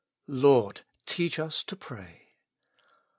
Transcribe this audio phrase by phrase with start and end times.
[0.27, 2.29] '''"Lord, teach us to pray."